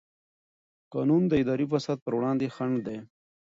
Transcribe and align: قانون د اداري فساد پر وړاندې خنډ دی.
قانون 0.93 1.23
د 1.27 1.33
اداري 1.41 1.65
فساد 1.71 1.97
پر 2.05 2.13
وړاندې 2.17 2.53
خنډ 2.55 2.75
دی. 2.87 2.97